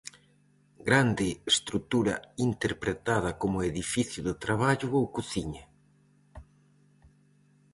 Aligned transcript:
Grande 0.87 1.27
estrutura 1.51 2.15
interpretada 2.47 3.31
como 3.41 3.65
edificio 3.71 4.19
de 4.27 4.33
traballo 4.45 4.87
ou 4.99 5.03
cociña. 5.15 5.63